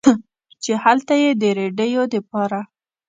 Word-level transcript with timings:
چې 0.63 0.71
هلته 0.83 1.13
ئې 1.21 1.31
د 1.41 1.43
رېډيو 1.57 2.03
دپاره 2.13 2.59